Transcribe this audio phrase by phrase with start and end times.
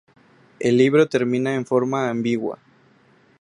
[0.59, 2.57] El libro termina en forma ambigua.